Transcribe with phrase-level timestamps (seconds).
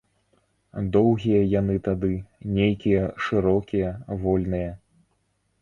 [0.95, 2.11] Доўгія яны тады,
[2.57, 3.89] нейкія шырокія,
[4.25, 4.71] вольныя.